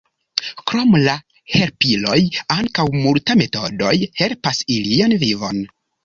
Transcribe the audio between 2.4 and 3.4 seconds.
ankaŭ multa